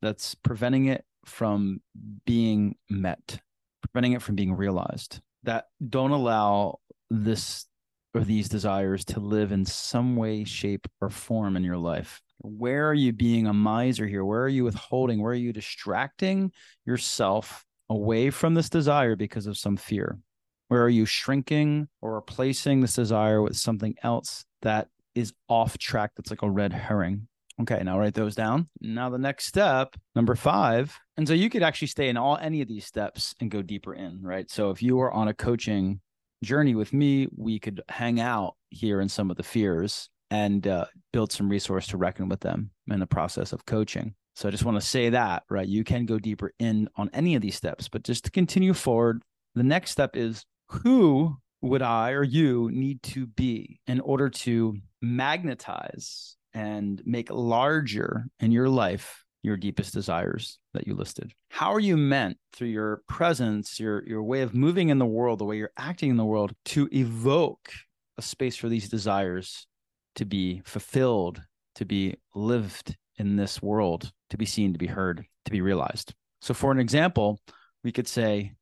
that's 0.03 0.35
preventing 0.35 0.87
it 0.87 1.05
from 1.25 1.81
being 2.27 2.77
met, 2.89 3.41
preventing 3.83 4.13
it 4.13 4.23
from 4.23 4.35
being 4.35 4.55
realized, 4.55 5.21
that 5.45 5.67
don't 5.87 6.11
allow 6.11 6.81
this 7.11 7.67
or 8.15 8.23
these 8.23 8.49
desires 8.49 9.05
to 9.07 9.21
live 9.21 9.53
in 9.53 9.65
some 9.65 10.17
way, 10.17 10.45
shape, 10.45 10.87
or 11.01 11.11
form 11.11 11.57
in 11.57 11.65
your 11.65 11.77
life. 11.77 12.21
Where 12.39 12.89
are 12.89 12.95
you 12.95 13.13
being 13.13 13.47
a 13.47 13.53
miser 13.53 14.07
here? 14.07 14.25
Where 14.25 14.43
are 14.43 14.49
you 14.49 14.65
withholding? 14.65 15.21
Where 15.21 15.33
are 15.33 15.37
you 15.37 15.53
distracting 15.53 16.53
yourself 16.87 17.65
away 17.89 18.31
from 18.31 18.55
this 18.55 18.71
desire 18.71 19.17
because 19.17 19.47
of 19.47 19.59
some 19.59 19.77
fear? 19.77 20.19
Where 20.69 20.83
are 20.83 20.89
you 20.89 21.05
shrinking 21.05 21.89
or 22.01 22.15
replacing 22.15 22.81
this 22.81 22.95
desire 22.95 23.43
with 23.43 23.57
something 23.57 23.95
else 24.03 24.45
that 24.63 24.89
is 25.15 25.33
off 25.49 25.77
track 25.79 26.13
that's 26.17 26.31
like 26.31 26.43
a 26.43 26.51
red 26.51 26.73
herring? 26.73 27.29
Okay, 27.61 27.83
now 27.83 27.99
write 27.99 28.15
those 28.15 28.35
down. 28.35 28.69
Now 28.81 29.11
the 29.11 29.19
next 29.19 29.47
step, 29.47 29.95
number 30.15 30.35
five, 30.35 30.99
and 31.17 31.29
so 31.29 31.35
you 31.35 31.51
could 31.51 31.63
actually 31.63 31.89
stay 31.89 32.09
in 32.09 32.17
all 32.17 32.39
any 32.39 32.63
of 32.63 32.69
these 32.69 32.87
steps 32.87 33.35
and 33.41 33.51
go 33.51 33.61
deeper 33.61 33.93
in, 33.93 34.23
right? 34.23 34.51
So 34.51 34.71
if 34.71 34.83
you 34.83 34.99
are 35.01 35.13
on 35.13 35.29
a 35.29 35.35
coaching 35.35 36.01
journey 36.43 36.75
with 36.75 36.93
me, 36.93 37.29
we 37.37 37.59
could 37.59 37.83
hang 37.89 38.21
out 38.21 38.57
here 38.71 39.01
in 39.01 39.09
some 39.09 39.31
of 39.31 39.37
the 39.37 39.43
fears 39.43 40.09
and 40.31 40.67
uh, 40.67 40.87
build 41.13 41.33
some 41.33 41.49
resource 41.49 41.89
to 41.89 41.97
reckon 41.97 42.29
with 42.29 42.41
them 42.41 42.71
in 42.89 43.01
the 43.01 43.07
process 43.07 43.53
of 43.53 43.67
coaching. 43.67 44.15
So 44.37 44.49
I 44.49 44.51
just 44.51 44.65
want 44.65 44.81
to 44.81 44.87
say 44.87 45.11
that, 45.11 45.43
right? 45.51 45.67
You 45.67 45.85
can 45.85 46.07
go 46.07 46.19
deeper 46.19 46.53
in 46.59 46.89
on 46.97 47.11
any 47.13 47.35
of 47.35 47.43
these 47.43 47.57
steps, 47.57 47.89
but 47.89 48.05
just 48.05 48.25
to 48.25 48.31
continue 48.31 48.73
forward, 48.73 49.23
the 49.55 49.63
next 49.63 49.91
step 49.91 50.17
is 50.17 50.45
who 50.69 51.37
would 51.63 51.83
I 51.83 52.13
or 52.13 52.23
you 52.23 52.71
need 52.73 53.03
to 53.03 53.27
be 53.27 53.81
in 53.87 54.01
order 54.01 54.31
to 54.31 54.79
magnetize 55.03 56.37
and 56.55 57.03
make 57.05 57.31
larger 57.31 58.27
in 58.39 58.51
your 58.51 58.69
life 58.69 59.25
your 59.43 59.57
deepest 59.57 59.93
desires 59.93 60.59
that 60.75 60.87
you 60.87 60.95
listed? 60.95 61.33
How 61.49 61.73
are 61.73 61.81
you 61.81 61.97
meant 61.97 62.39
through 62.53 62.69
your 62.69 63.03
presence, 63.09 63.81
your 63.81 64.07
your 64.07 64.23
way 64.23 64.43
of 64.43 64.55
moving 64.55 64.89
in 64.89 64.99
the 64.99 65.07
world, 65.07 65.39
the 65.39 65.45
way 65.45 65.57
you're 65.57 65.73
acting 65.77 66.11
in 66.11 66.17
the 66.17 66.25
world 66.25 66.55
to 66.67 66.89
evoke 66.93 67.73
a 68.19 68.23
space 68.23 68.57
for 68.57 68.69
these 68.69 68.89
desires 68.89 69.67
to 70.17 70.25
be 70.25 70.61
fulfilled, 70.65 71.43
to 71.77 71.85
be 71.85 72.17
lived 72.35 72.97
in 73.17 73.37
this 73.37 73.63
world, 73.63 74.13
to 74.31 74.37
be 74.37 74.47
seen, 74.47 74.73
to 74.73 74.79
be 74.79 74.87
heard, 74.87 75.25
to 75.45 75.51
be 75.51 75.61
realized? 75.61 76.15
So 76.41 76.55
for 76.55 76.73
an 76.73 76.79
example, 76.79 77.41
we 77.85 77.93
could 77.93 78.09
say 78.09 78.55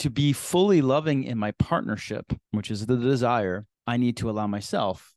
to 0.00 0.10
be 0.10 0.32
fully 0.32 0.82
loving 0.82 1.24
in 1.24 1.38
my 1.38 1.52
partnership, 1.52 2.32
which 2.50 2.70
is 2.70 2.86
the 2.86 2.96
desire, 2.96 3.66
I 3.86 3.96
need 3.96 4.16
to 4.18 4.30
allow 4.30 4.46
myself 4.46 5.14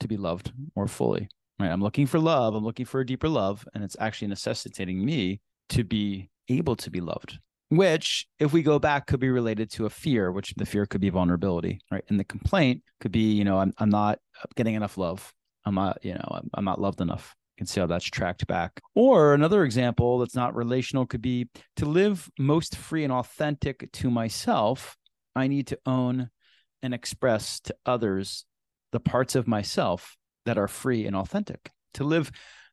to 0.00 0.08
be 0.08 0.16
loved 0.16 0.52
more 0.74 0.88
fully 0.88 1.28
right? 1.58 1.70
I'm 1.70 1.82
looking 1.82 2.06
for 2.06 2.18
love 2.18 2.54
i'm 2.54 2.64
looking 2.64 2.86
for 2.86 3.00
a 3.00 3.06
deeper 3.06 3.28
love 3.28 3.66
and 3.74 3.82
it's 3.82 3.96
actually 3.98 4.28
necessitating 4.28 5.04
me 5.04 5.40
to 5.70 5.84
be 5.84 6.28
able 6.48 6.76
to 6.76 6.90
be 6.90 7.00
loved 7.00 7.38
which 7.68 8.26
if 8.38 8.52
we 8.52 8.62
go 8.62 8.78
back 8.78 9.06
could 9.06 9.18
be 9.18 9.30
related 9.30 9.70
to 9.72 9.86
a 9.86 9.90
fear 9.90 10.30
which 10.30 10.54
the 10.56 10.66
fear 10.66 10.86
could 10.86 11.00
be 11.00 11.10
vulnerability 11.10 11.80
right? 11.90 12.04
And 12.08 12.20
the 12.20 12.24
complaint 12.24 12.82
could 13.00 13.12
be 13.12 13.32
you 13.32 13.44
know 13.44 13.58
i'm, 13.58 13.72
I'm 13.78 13.90
not 13.90 14.18
getting 14.54 14.74
enough 14.74 14.98
love. 14.98 15.32
I'm 15.64 15.74
not 15.74 15.98
you 16.02 16.14
know 16.14 16.28
I'm, 16.30 16.50
I'm 16.54 16.64
not 16.64 16.80
loved 16.80 17.00
enough. 17.00 17.34
You 17.56 17.60
can 17.62 17.66
see 17.66 17.80
how 17.80 17.86
that's 17.86 18.04
tracked 18.04 18.46
back. 18.46 18.80
Or 18.94 19.32
another 19.32 19.64
example 19.64 20.18
that's 20.18 20.34
not 20.34 20.54
relational 20.54 21.06
could 21.06 21.22
be 21.22 21.48
to 21.76 21.86
live 21.86 22.30
most 22.38 22.76
free 22.76 23.02
and 23.02 23.12
authentic 23.12 23.90
to 23.92 24.10
myself 24.10 24.96
i 25.34 25.46
need 25.46 25.66
to 25.68 25.78
own 25.86 26.30
and 26.82 26.94
express 26.94 27.60
to 27.60 27.74
others 27.84 28.44
the 28.92 29.00
parts 29.00 29.34
of 29.34 29.48
myself 29.48 30.15
that 30.46 30.58
are 30.58 30.68
free 30.68 31.06
and 31.06 31.14
authentic. 31.14 31.70
To 31.94 32.04
live 32.04 32.32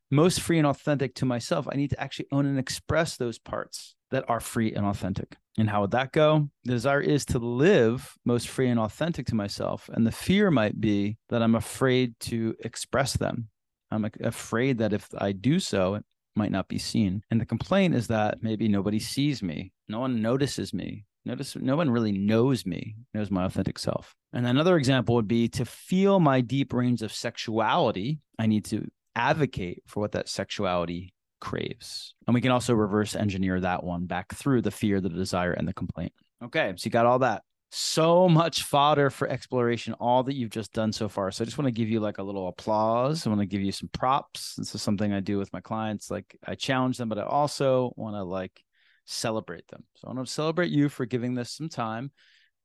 most 0.09 0.39
free 0.39 0.57
and 0.57 0.67
authentic 0.67 1.15
to 1.15 1.25
myself, 1.25 1.67
I 1.71 1.75
need 1.75 1.89
to 1.89 1.99
actually 1.99 2.27
own 2.31 2.45
and 2.45 2.57
express 2.57 3.17
those 3.17 3.39
parts 3.39 3.95
that 4.11 4.29
are 4.29 4.39
free 4.39 4.73
and 4.73 4.85
authentic. 4.85 5.35
And 5.57 5.69
how 5.69 5.81
would 5.81 5.91
that 5.91 6.11
go? 6.11 6.49
The 6.63 6.73
desire 6.73 7.01
is 7.01 7.25
to 7.25 7.39
live 7.39 8.13
most 8.25 8.47
free 8.47 8.69
and 8.69 8.79
authentic 8.79 9.25
to 9.27 9.35
myself. 9.35 9.89
And 9.93 10.05
the 10.05 10.11
fear 10.11 10.49
might 10.51 10.79
be 10.79 11.17
that 11.29 11.41
I'm 11.41 11.55
afraid 11.55 12.13
to 12.21 12.55
express 12.63 13.13
them. 13.13 13.49
I'm 13.91 14.09
afraid 14.23 14.79
that 14.79 14.93
if 14.93 15.09
I 15.17 15.31
do 15.31 15.59
so, 15.59 15.95
it 15.95 16.03
might 16.35 16.51
not 16.51 16.67
be 16.67 16.79
seen. 16.79 17.23
And 17.29 17.39
the 17.39 17.45
complaint 17.45 17.93
is 17.93 18.07
that 18.07 18.41
maybe 18.41 18.67
nobody 18.67 18.99
sees 18.99 19.43
me, 19.43 19.71
no 19.87 19.99
one 19.99 20.21
notices 20.21 20.73
me, 20.73 21.05
Notice 21.25 21.55
no 21.55 21.75
one 21.75 21.89
really 21.89 22.11
knows 22.11 22.65
me, 22.65 22.95
knows 23.13 23.31
my 23.31 23.45
authentic 23.45 23.79
self. 23.79 24.15
And 24.33 24.45
another 24.45 24.77
example 24.77 25.15
would 25.15 25.27
be 25.27 25.47
to 25.49 25.65
feel 25.65 26.19
my 26.19 26.41
deep 26.41 26.73
range 26.73 27.01
of 27.01 27.13
sexuality. 27.13 28.19
I 28.37 28.47
need 28.47 28.65
to 28.65 28.89
advocate 29.15 29.83
for 29.85 30.01
what 30.01 30.11
that 30.13 30.27
sexuality 30.27 31.13
craves. 31.39 32.15
And 32.27 32.33
we 32.33 32.41
can 32.41 32.51
also 32.51 32.73
reverse 32.73 33.15
engineer 33.15 33.59
that 33.59 33.83
one 33.83 34.05
back 34.05 34.33
through 34.33 34.61
the 34.63 34.71
fear, 34.71 34.99
the 34.99 35.09
desire, 35.09 35.51
and 35.53 35.67
the 35.67 35.73
complaint. 35.73 36.13
Okay, 36.43 36.73
so 36.75 36.85
you 36.85 36.91
got 36.91 37.05
all 37.05 37.19
that. 37.19 37.43
So 37.71 38.29
much 38.29 38.63
fodder 38.63 39.09
for 39.09 39.27
exploration, 39.27 39.93
all 39.93 40.23
that 40.23 40.35
you've 40.35 40.51
just 40.51 40.73
done 40.73 40.91
so 40.91 41.09
far. 41.09 41.31
So 41.31 41.43
I 41.43 41.45
just 41.45 41.57
want 41.57 41.67
to 41.67 41.71
give 41.71 41.89
you 41.89 41.99
like 41.99 42.19
a 42.19 42.23
little 42.23 42.47
applause. 42.47 43.25
I 43.25 43.29
want 43.29 43.41
to 43.41 43.47
give 43.47 43.61
you 43.61 43.71
some 43.71 43.89
props. 43.91 44.55
This 44.55 44.75
is 44.75 44.81
something 44.81 45.11
I 45.11 45.21
do 45.21 45.37
with 45.39 45.51
my 45.53 45.59
clients. 45.59 46.11
Like 46.11 46.37
I 46.45 46.55
challenge 46.55 46.97
them, 46.97 47.09
but 47.09 47.17
I 47.17 47.23
also 47.23 47.91
want 47.95 48.15
to 48.15 48.23
like 48.23 48.62
celebrate 49.05 49.67
them. 49.67 49.83
So 49.95 50.07
I 50.07 50.13
want 50.13 50.27
to 50.27 50.33
celebrate 50.33 50.71
you 50.71 50.89
for 50.89 51.05
giving 51.05 51.35
this 51.35 51.51
some 51.51 51.69
time. 51.69 52.11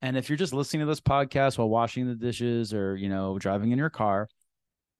And 0.00 0.16
if 0.16 0.28
you're 0.28 0.36
just 0.36 0.52
listening 0.52 0.80
to 0.80 0.86
this 0.86 1.00
podcast 1.00 1.58
while 1.58 1.68
washing 1.68 2.06
the 2.06 2.14
dishes 2.14 2.72
or, 2.72 2.96
you 2.96 3.08
know, 3.08 3.38
driving 3.38 3.72
in 3.72 3.78
your 3.78 3.90
car, 3.90 4.28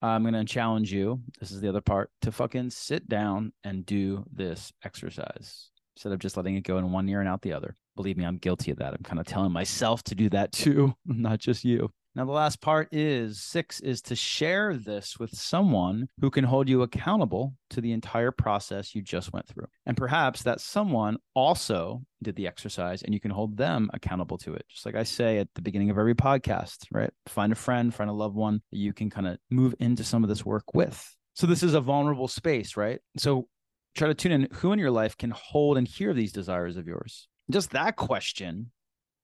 I'm 0.02 0.22
going 0.22 0.34
to 0.34 0.44
challenge 0.44 0.92
you. 0.92 1.20
This 1.40 1.50
is 1.50 1.60
the 1.60 1.68
other 1.68 1.80
part 1.80 2.10
to 2.22 2.32
fucking 2.32 2.70
sit 2.70 3.08
down 3.08 3.52
and 3.64 3.86
do 3.86 4.24
this 4.32 4.72
exercise 4.84 5.70
instead 5.96 6.12
of 6.12 6.20
just 6.20 6.36
letting 6.36 6.54
it 6.54 6.62
go 6.62 6.78
in 6.78 6.92
one 6.92 7.08
ear 7.08 7.20
and 7.20 7.28
out 7.28 7.42
the 7.42 7.52
other. 7.52 7.76
Believe 7.96 8.16
me, 8.16 8.24
I'm 8.24 8.38
guilty 8.38 8.70
of 8.70 8.78
that. 8.78 8.94
I'm 8.94 9.02
kind 9.02 9.18
of 9.18 9.26
telling 9.26 9.50
myself 9.50 10.04
to 10.04 10.14
do 10.14 10.28
that 10.30 10.52
too, 10.52 10.94
not 11.04 11.40
just 11.40 11.64
you. 11.64 11.90
Now, 12.18 12.24
the 12.24 12.32
last 12.32 12.60
part 12.60 12.88
is 12.90 13.40
six 13.40 13.78
is 13.78 14.02
to 14.02 14.16
share 14.16 14.74
this 14.74 15.20
with 15.20 15.30
someone 15.30 16.08
who 16.20 16.30
can 16.32 16.42
hold 16.42 16.68
you 16.68 16.82
accountable 16.82 17.54
to 17.70 17.80
the 17.80 17.92
entire 17.92 18.32
process 18.32 18.92
you 18.92 19.02
just 19.02 19.32
went 19.32 19.46
through. 19.46 19.68
And 19.86 19.96
perhaps 19.96 20.42
that 20.42 20.60
someone 20.60 21.18
also 21.36 22.02
did 22.20 22.34
the 22.34 22.48
exercise 22.48 23.02
and 23.02 23.14
you 23.14 23.20
can 23.20 23.30
hold 23.30 23.56
them 23.56 23.88
accountable 23.94 24.36
to 24.38 24.52
it. 24.54 24.64
Just 24.68 24.84
like 24.84 24.96
I 24.96 25.04
say 25.04 25.38
at 25.38 25.46
the 25.54 25.62
beginning 25.62 25.90
of 25.90 25.98
every 25.98 26.16
podcast, 26.16 26.86
right? 26.90 27.12
Find 27.28 27.52
a 27.52 27.54
friend, 27.54 27.94
find 27.94 28.10
a 28.10 28.12
loved 28.12 28.34
one 28.34 28.62
that 28.72 28.78
you 28.78 28.92
can 28.92 29.10
kind 29.10 29.28
of 29.28 29.38
move 29.48 29.76
into 29.78 30.02
some 30.02 30.24
of 30.24 30.28
this 30.28 30.44
work 30.44 30.74
with. 30.74 31.16
So, 31.34 31.46
this 31.46 31.62
is 31.62 31.74
a 31.74 31.80
vulnerable 31.80 32.26
space, 32.26 32.76
right? 32.76 32.98
So, 33.16 33.46
try 33.94 34.08
to 34.08 34.14
tune 34.14 34.32
in 34.32 34.48
who 34.54 34.72
in 34.72 34.80
your 34.80 34.90
life 34.90 35.16
can 35.16 35.30
hold 35.30 35.78
and 35.78 35.86
hear 35.86 36.12
these 36.12 36.32
desires 36.32 36.76
of 36.76 36.88
yours. 36.88 37.28
Just 37.48 37.70
that 37.70 37.94
question 37.94 38.72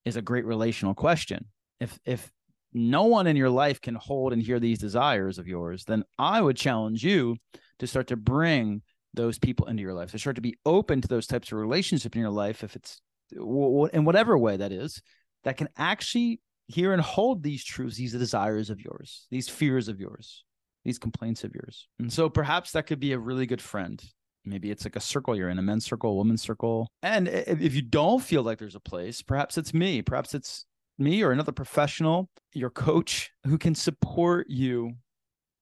is 0.04 0.14
a 0.14 0.22
great 0.22 0.44
relational 0.44 0.94
question. 0.94 1.46
If 1.80 1.98
if 2.04 2.30
no 2.74 3.04
one 3.04 3.26
in 3.26 3.36
your 3.36 3.50
life 3.50 3.80
can 3.80 3.94
hold 3.94 4.32
and 4.32 4.42
hear 4.42 4.58
these 4.60 4.78
desires 4.78 5.38
of 5.38 5.46
yours, 5.46 5.84
then 5.84 6.04
I 6.18 6.40
would 6.40 6.56
challenge 6.56 7.04
you 7.04 7.36
to 7.78 7.86
start 7.86 8.08
to 8.08 8.16
bring 8.16 8.82
those 9.14 9.38
people 9.38 9.66
into 9.66 9.82
your 9.82 9.94
life, 9.94 10.10
to 10.10 10.18
start 10.18 10.36
to 10.36 10.42
be 10.42 10.56
open 10.66 11.00
to 11.00 11.08
those 11.08 11.26
types 11.26 11.52
of 11.52 11.58
relationship 11.58 12.16
in 12.16 12.20
your 12.20 12.30
life, 12.30 12.64
if 12.64 12.74
it's 12.74 13.00
in 13.32 14.04
whatever 14.04 14.36
way 14.36 14.56
that 14.56 14.72
is, 14.72 15.00
that 15.44 15.56
can 15.56 15.68
actually 15.76 16.40
hear 16.66 16.92
and 16.92 17.02
hold 17.02 17.42
these 17.42 17.64
truths, 17.64 17.96
these 17.96 18.12
desires 18.12 18.70
of 18.70 18.80
yours, 18.80 19.26
these 19.30 19.48
fears 19.48 19.88
of 19.88 20.00
yours, 20.00 20.44
these 20.84 20.98
complaints 20.98 21.44
of 21.44 21.54
yours. 21.54 21.86
And 21.98 22.12
so 22.12 22.28
perhaps 22.28 22.72
that 22.72 22.86
could 22.86 23.00
be 23.00 23.12
a 23.12 23.18
really 23.18 23.46
good 23.46 23.62
friend. 23.62 24.02
Maybe 24.44 24.70
it's 24.70 24.84
like 24.84 24.96
a 24.96 25.00
circle 25.00 25.36
you're 25.36 25.48
in, 25.48 25.58
a 25.58 25.62
men's 25.62 25.86
circle, 25.86 26.10
a 26.10 26.14
women's 26.16 26.42
circle. 26.42 26.88
And 27.02 27.28
if 27.28 27.74
you 27.74 27.82
don't 27.82 28.22
feel 28.22 28.42
like 28.42 28.58
there's 28.58 28.74
a 28.74 28.80
place, 28.80 29.22
perhaps 29.22 29.56
it's 29.56 29.72
me, 29.72 30.02
perhaps 30.02 30.34
it's 30.34 30.66
me 30.98 31.22
or 31.22 31.32
another 31.32 31.52
professional, 31.52 32.28
your 32.52 32.70
coach 32.70 33.30
who 33.46 33.58
can 33.58 33.74
support 33.74 34.48
you 34.48 34.94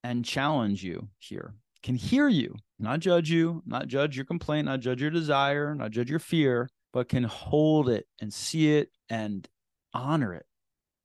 and 0.04 0.24
challenge 0.24 0.82
you 0.82 1.08
here, 1.18 1.54
can 1.82 1.94
hear 1.94 2.28
you, 2.28 2.54
not 2.78 3.00
judge 3.00 3.30
you, 3.30 3.62
not 3.66 3.88
judge 3.88 4.16
your 4.16 4.24
complaint, 4.24 4.66
not 4.66 4.80
judge 4.80 5.00
your 5.00 5.10
desire, 5.10 5.74
not 5.74 5.90
judge 5.90 6.10
your 6.10 6.18
fear, 6.18 6.68
but 6.92 7.08
can 7.08 7.24
hold 7.24 7.88
it 7.88 8.06
and 8.20 8.32
see 8.32 8.76
it 8.76 8.90
and 9.08 9.48
honor 9.94 10.34
it 10.34 10.46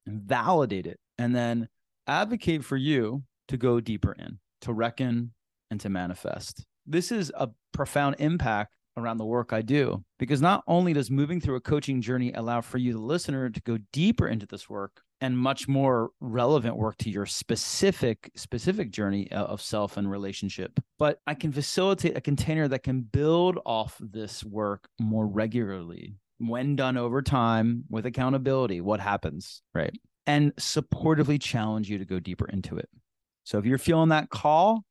and 0.06 0.22
validate 0.22 0.88
it 0.88 1.00
and 1.18 1.36
then 1.36 1.68
advocate 2.08 2.64
for 2.64 2.78
you 2.78 3.24
to 3.48 3.58
go 3.58 3.80
deeper 3.80 4.14
in, 4.14 4.40
to 4.62 4.74
reckon 4.74 5.32
and 5.70 5.80
to 5.82 5.90
manifest. 5.90 6.66
This 6.86 7.12
is 7.12 7.32
a 7.36 7.50
profound 7.74 8.16
impact 8.20 8.77
around 8.98 9.18
the 9.18 9.26
work 9.26 9.54
I 9.54 9.62
do. 9.62 10.04
Because 10.20 10.42
not 10.42 10.64
only 10.68 10.94
does 10.94 11.10
moving 11.12 11.40
through 11.40 11.56
a 11.56 11.62
coaching 11.62 12.02
journey 12.02 12.34
allow 12.34 12.62
for 12.62 12.78
you, 12.78 12.94
the 12.94 13.00
listener, 13.00 13.50
to 13.50 13.62
go 13.62 13.78
deeper 13.94 14.28
into 14.28 14.46
this 14.46 14.70
work 14.70 15.02
and 15.22 15.38
much 15.38 15.68
more 15.68 16.12
relevant 16.20 16.78
work 16.78 16.98
to 16.98 17.10
your 17.10 17.26
specific 17.26 18.32
specific 18.36 18.92
journey 18.92 19.32
uh, 19.32 19.46
of 19.46 19.62
self 19.62 19.98
and 19.98 20.10
relationship 20.10 20.80
but 21.00 21.20
i 21.28 21.34
can 21.34 21.52
facilitate 21.52 22.18
a 22.18 22.22
container 22.22 22.68
that 22.68 22.84
can 22.84 23.02
build 23.02 23.60
off 23.66 23.98
this 24.00 24.44
work 24.44 24.88
more 25.00 25.28
regularly 25.28 26.14
when 26.40 26.76
done 26.76 26.98
over 26.98 27.22
time 27.22 27.84
with 27.90 28.06
accountability 28.06 28.82
what 28.82 29.00
happens 29.00 29.62
right 29.74 29.98
and 30.26 30.56
supportively 30.58 31.42
challenge 31.42 31.90
you 31.90 31.98
to 31.98 32.06
go 32.06 32.20
deeper 32.20 32.48
into 32.50 32.78
it 32.78 32.90
so 33.44 33.58
if 33.58 33.66
you're 33.66 33.78
feeling 33.78 34.10
that 34.10 34.30
call 34.30 34.84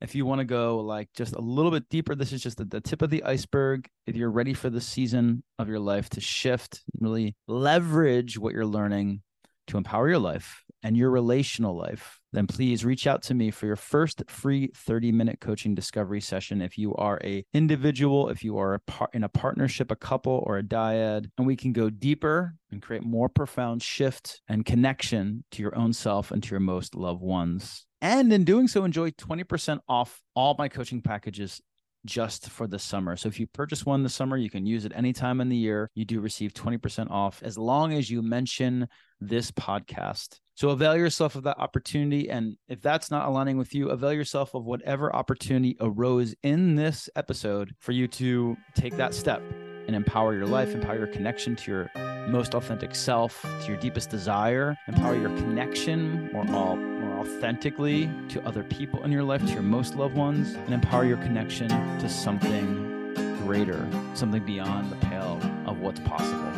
if 0.00 0.14
you 0.14 0.26
want 0.26 0.40
to 0.40 0.44
go 0.44 0.78
like 0.80 1.08
just 1.14 1.34
a 1.34 1.40
little 1.40 1.70
bit 1.70 1.88
deeper, 1.88 2.14
this 2.14 2.32
is 2.32 2.42
just 2.42 2.58
the, 2.58 2.64
the, 2.64 2.80
tip 2.80 3.02
of 3.02 3.10
the 3.10 3.22
iceberg. 3.24 3.88
If 4.06 4.16
you're 4.16 4.30
ready 4.30 4.54
for 4.54 4.70
the 4.70 4.80
season 4.80 5.42
of 5.58 5.68
your 5.68 5.80
life 5.80 6.10
to 6.10 6.20
shift, 6.20 6.82
really 7.00 7.34
leverage 7.48 8.38
what 8.38 8.52
you're 8.52 8.66
learning 8.66 9.22
to 9.68 9.76
empower 9.76 10.08
your 10.08 10.18
life 10.18 10.62
and 10.82 10.96
your 10.96 11.10
relational 11.10 11.76
life, 11.76 12.20
then 12.32 12.46
please 12.46 12.84
reach 12.84 13.06
out 13.06 13.22
to 13.22 13.34
me 13.34 13.50
for 13.50 13.66
your 13.66 13.76
first 13.76 14.22
free 14.28 14.70
30 14.76 15.10
minute 15.10 15.40
coaching 15.40 15.74
discovery 15.74 16.20
session. 16.20 16.62
If 16.62 16.78
you 16.78 16.94
are 16.94 17.18
a 17.24 17.44
individual, 17.52 18.28
if 18.28 18.44
you 18.44 18.58
are 18.58 18.74
a 18.74 18.80
par- 18.80 19.08
in 19.12 19.24
a 19.24 19.28
partnership, 19.28 19.90
a 19.90 19.96
couple 19.96 20.44
or 20.46 20.58
a 20.58 20.62
dyad, 20.62 21.30
and 21.38 21.46
we 21.46 21.56
can 21.56 21.72
go 21.72 21.90
deeper 21.90 22.54
and 22.70 22.82
create 22.82 23.02
more 23.02 23.28
profound 23.28 23.82
shift 23.82 24.42
and 24.48 24.64
connection 24.64 25.44
to 25.52 25.62
your 25.62 25.76
own 25.76 25.92
self 25.92 26.30
and 26.30 26.42
to 26.42 26.50
your 26.50 26.60
most 26.60 26.94
loved 26.94 27.22
ones. 27.22 27.86
And 28.00 28.32
in 28.32 28.44
doing 28.44 28.68
so, 28.68 28.84
enjoy 28.84 29.10
20% 29.12 29.80
off 29.88 30.22
all 30.34 30.54
my 30.58 30.68
coaching 30.68 31.00
packages 31.00 31.60
just 32.04 32.48
for 32.48 32.66
the 32.66 32.78
summer. 32.78 33.16
So 33.16 33.28
if 33.28 33.38
you 33.38 33.46
purchase 33.46 33.84
one 33.84 34.02
this 34.02 34.14
summer, 34.14 34.36
you 34.36 34.48
can 34.48 34.64
use 34.64 34.84
it 34.84 34.92
any 34.94 35.12
time 35.12 35.40
in 35.40 35.48
the 35.48 35.56
year. 35.56 35.90
You 35.94 36.04
do 36.04 36.20
receive 36.20 36.54
20% 36.54 37.10
off 37.10 37.42
as 37.42 37.58
long 37.58 37.92
as 37.92 38.08
you 38.08 38.22
mention 38.22 38.88
this 39.20 39.50
podcast. 39.50 40.38
So 40.54 40.70
avail 40.70 40.96
yourself 40.96 41.34
of 41.34 41.42
that 41.42 41.58
opportunity. 41.58 42.30
And 42.30 42.56
if 42.68 42.80
that's 42.80 43.10
not 43.10 43.28
aligning 43.28 43.58
with 43.58 43.74
you, 43.74 43.90
avail 43.90 44.12
yourself 44.12 44.54
of 44.54 44.64
whatever 44.64 45.14
opportunity 45.14 45.76
arose 45.80 46.34
in 46.42 46.76
this 46.76 47.10
episode 47.16 47.74
for 47.80 47.92
you 47.92 48.08
to 48.08 48.56
take 48.74 48.96
that 48.96 49.12
step 49.12 49.42
and 49.86 49.94
empower 49.94 50.34
your 50.34 50.46
life, 50.46 50.74
empower 50.74 50.96
your 50.96 51.06
connection 51.08 51.56
to 51.56 51.70
your 51.70 51.90
most 52.28 52.54
authentic 52.54 52.94
self, 52.94 53.42
to 53.42 53.68
your 53.68 53.76
deepest 53.76 54.10
desire, 54.10 54.76
empower 54.88 55.16
your 55.16 55.30
connection 55.36 56.30
or 56.34 56.48
all 56.54 56.76
more 57.16 57.26
authentically 57.26 58.10
to 58.28 58.44
other 58.46 58.62
people 58.62 59.02
in 59.04 59.12
your 59.12 59.22
life, 59.22 59.44
to 59.46 59.52
your 59.52 59.62
most 59.62 59.96
loved 59.96 60.16
ones, 60.16 60.54
and 60.54 60.74
empower 60.74 61.04
your 61.04 61.16
connection 61.18 61.68
to 61.98 62.08
something 62.08 63.14
greater, 63.44 63.86
something 64.14 64.44
beyond 64.44 64.90
the 64.90 64.96
pale 64.96 65.40
of 65.66 65.80
what's 65.80 66.00
possible. 66.00 66.52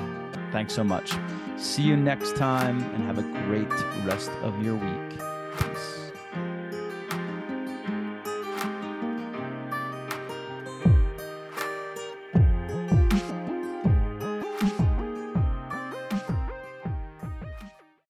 Thanks 0.53 0.73
so 0.73 0.85
much. 0.85 1.13
See 1.57 1.83
you 1.83 1.97
next 1.97 2.37
time 2.37 2.83
and 2.95 3.05
have 3.05 3.19
a 3.19 3.45
great 3.47 3.71
rest 4.05 4.31
of 4.43 4.63
your 4.63 4.77
week. 4.77 5.21
Peace. 5.59 6.08